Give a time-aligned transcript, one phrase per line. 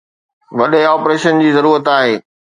[0.57, 2.13] وڏي آپريشن جي ضرورت آهي